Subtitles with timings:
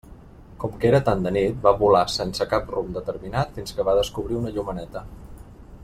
[0.61, 3.97] Com que era tan de nit, va volar sense cap rumb determinat fins que va
[4.01, 5.07] descobrir una llumeneta.